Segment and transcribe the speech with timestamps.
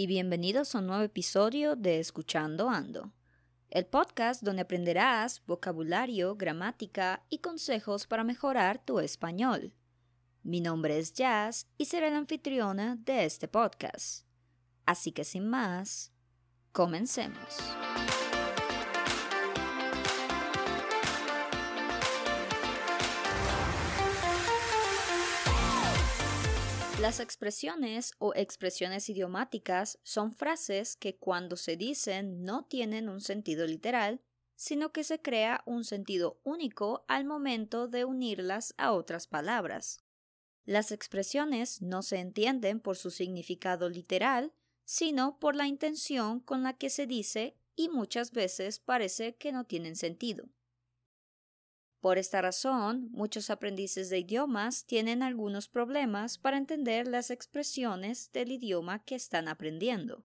[0.00, 3.12] y bienvenidos a un nuevo episodio de Escuchando Ando,
[3.68, 9.74] el podcast donde aprenderás vocabulario, gramática y consejos para mejorar tu español.
[10.42, 14.24] Mi nombre es Jazz y seré la anfitriona de este podcast.
[14.86, 16.14] Así que sin más,
[16.72, 17.58] comencemos.
[27.00, 33.66] Las expresiones o expresiones idiomáticas son frases que cuando se dicen no tienen un sentido
[33.66, 34.20] literal,
[34.54, 40.04] sino que se crea un sentido único al momento de unirlas a otras palabras.
[40.66, 44.52] Las expresiones no se entienden por su significado literal,
[44.84, 49.64] sino por la intención con la que se dice y muchas veces parece que no
[49.64, 50.50] tienen sentido.
[52.00, 58.52] Por esta razón, muchos aprendices de idiomas tienen algunos problemas para entender las expresiones del
[58.52, 60.24] idioma que están aprendiendo.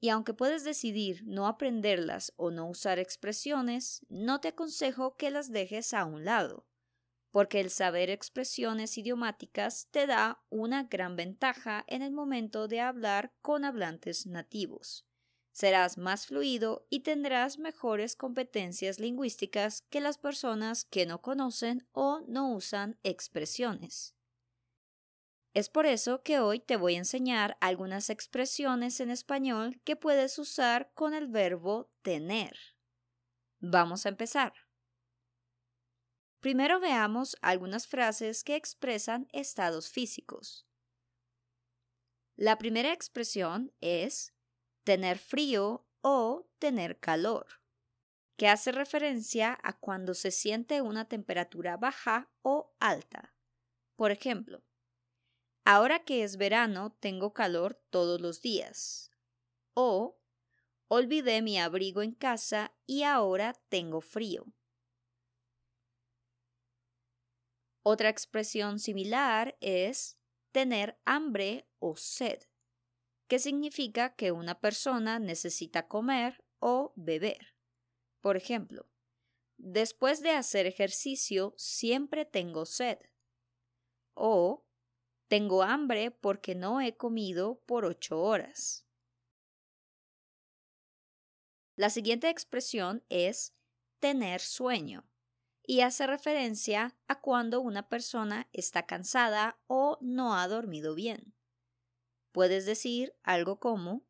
[0.00, 5.52] Y aunque puedes decidir no aprenderlas o no usar expresiones, no te aconsejo que las
[5.52, 6.66] dejes a un lado,
[7.30, 13.34] porque el saber expresiones idiomáticas te da una gran ventaja en el momento de hablar
[13.42, 15.06] con hablantes nativos
[15.56, 22.20] serás más fluido y tendrás mejores competencias lingüísticas que las personas que no conocen o
[22.28, 24.14] no usan expresiones.
[25.54, 30.38] Es por eso que hoy te voy a enseñar algunas expresiones en español que puedes
[30.38, 32.58] usar con el verbo tener.
[33.58, 34.52] Vamos a empezar.
[36.40, 40.66] Primero veamos algunas frases que expresan estados físicos.
[42.36, 44.35] La primera expresión es
[44.86, 47.60] tener frío o tener calor,
[48.36, 53.34] que hace referencia a cuando se siente una temperatura baja o alta.
[53.96, 54.62] Por ejemplo,
[55.64, 59.10] ahora que es verano tengo calor todos los días.
[59.74, 60.20] O
[60.86, 64.46] olvidé mi abrigo en casa y ahora tengo frío.
[67.82, 70.16] Otra expresión similar es
[70.52, 72.44] tener hambre o sed
[73.28, 77.54] que significa que una persona necesita comer o beber.
[78.20, 78.88] Por ejemplo,
[79.56, 82.98] después de hacer ejercicio siempre tengo sed.
[84.14, 84.66] O
[85.28, 88.86] tengo hambre porque no he comido por ocho horas.
[91.74, 93.54] La siguiente expresión es
[93.98, 95.04] tener sueño
[95.62, 101.35] y hace referencia a cuando una persona está cansada o no ha dormido bien.
[102.36, 104.04] Puedes decir algo como,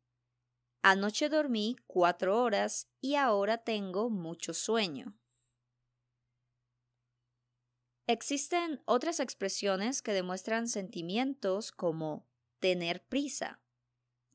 [0.81, 5.17] anoche dormí cuatro horas y ahora tengo mucho sueño.
[8.05, 12.27] Existen otras expresiones que demuestran sentimientos como
[12.59, 13.61] tener prisa,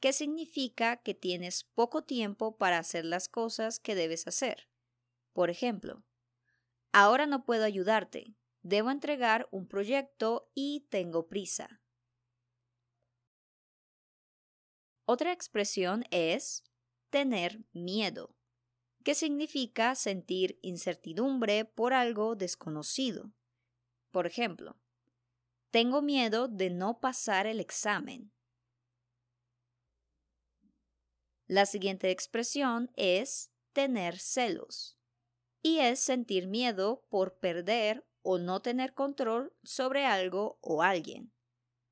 [0.01, 4.71] que significa que tienes poco tiempo para hacer las cosas que debes hacer.
[5.35, 6.03] Por ejemplo,
[6.93, 11.82] ahora no puedo ayudarte, debo entregar un proyecto y tengo prisa.
[15.05, 16.65] Otra expresión es
[17.11, 18.37] tener miedo,
[19.05, 23.33] que significa sentir incertidumbre por algo desconocido.
[24.11, 24.79] Por ejemplo,
[25.71, 28.33] tengo miedo de no pasar el examen.
[31.47, 34.99] La siguiente expresión es tener celos
[35.63, 41.33] y es sentir miedo por perder o no tener control sobre algo o alguien.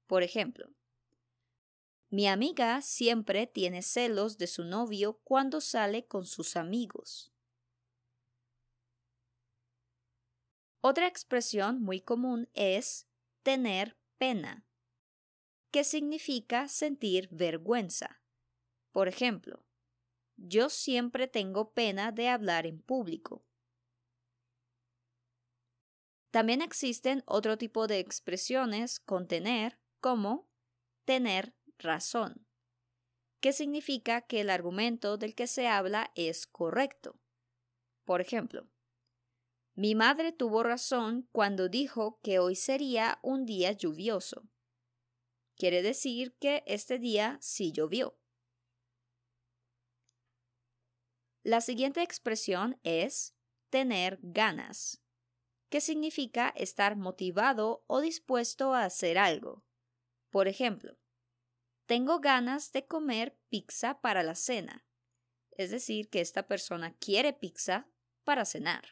[0.07, 0.73] Por ejemplo,
[2.11, 7.33] mi amiga siempre tiene celos de su novio cuando sale con sus amigos.
[10.81, 13.07] Otra expresión muy común es
[13.43, 14.67] tener pena,
[15.71, 18.21] que significa sentir vergüenza.
[18.91, 19.65] Por ejemplo,
[20.37, 23.45] yo siempre tengo pena de hablar en público.
[26.31, 30.49] También existen otro tipo de expresiones con tener, como
[31.05, 32.47] tener razón,
[33.41, 37.19] que significa que el argumento del que se habla es correcto.
[38.05, 38.69] Por ejemplo,
[39.75, 44.49] mi madre tuvo razón cuando dijo que hoy sería un día lluvioso.
[45.57, 48.19] Quiere decir que este día sí llovió.
[51.43, 53.35] La siguiente expresión es
[53.71, 55.01] tener ganas,
[55.71, 59.65] que significa estar motivado o dispuesto a hacer algo.
[60.31, 60.99] Por ejemplo,
[61.91, 64.87] tengo ganas de comer pizza para la cena.
[65.51, 67.91] Es decir, que esta persona quiere pizza
[68.23, 68.85] para cenar.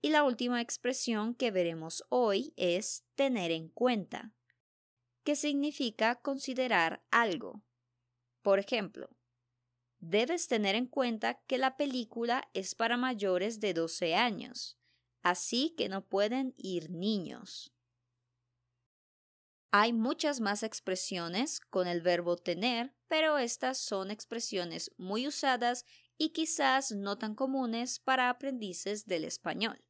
[0.00, 4.32] Y la última expresión que veremos hoy es tener en cuenta,
[5.22, 7.62] que significa considerar algo.
[8.40, 9.10] Por ejemplo,
[9.98, 14.78] debes tener en cuenta que la película es para mayores de 12 años,
[15.22, 17.75] así que no pueden ir niños.
[19.78, 25.84] Hay muchas más expresiones con el verbo tener, pero estas son expresiones muy usadas
[26.16, 29.84] y quizás no tan comunes para aprendices del español.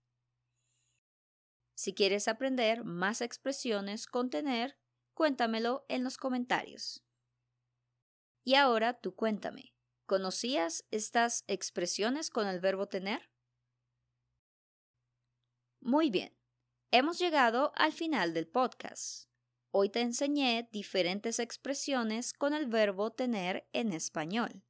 [1.76, 4.76] Si quieres aprender más expresiones con tener,
[5.14, 7.04] cuéntamelo en los comentarios.
[8.42, 9.72] Y ahora tú cuéntame,
[10.04, 13.30] ¿conocías estas expresiones con el verbo tener?
[15.80, 16.36] Muy bien,
[16.90, 19.28] hemos llegado al final del podcast.
[19.78, 24.62] Hoy te enseñé diferentes expresiones con el verbo tener en español.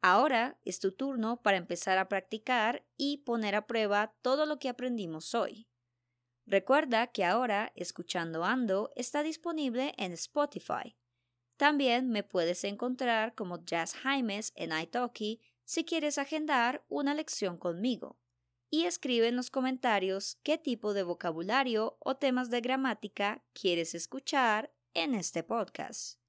[0.00, 4.70] Ahora es tu turno para empezar a practicar y poner a prueba todo lo que
[4.70, 5.68] aprendimos hoy.
[6.46, 10.96] Recuerda que ahora Escuchando Ando está disponible en Spotify.
[11.58, 18.16] También me puedes encontrar como Jazz Jaimes en italki si quieres agendar una lección conmigo.
[18.70, 24.72] Y escribe en los comentarios qué tipo de vocabulario o temas de gramática quieres escuchar
[24.94, 26.20] en este podcast.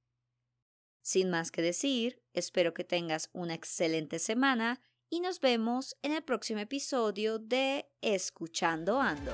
[1.02, 6.24] Sin más que decir, espero que tengas una excelente semana y nos vemos en el
[6.24, 9.34] próximo episodio de Escuchando Ando.